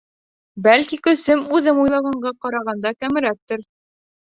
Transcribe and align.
—Бәлки 0.67 0.99
көсөм 1.07 1.43
үҙем 1.59 1.83
уйлағанға 1.85 2.33
ҡарағанда 2.47 2.95
кәмерәктер. 3.05 3.65